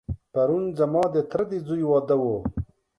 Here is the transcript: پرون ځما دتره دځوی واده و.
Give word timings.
پرون 0.33 0.63
ځما 0.77 1.03
دتره 1.13 1.43
دځوی 1.51 1.83
واده 1.87 2.15
و. 2.21 2.23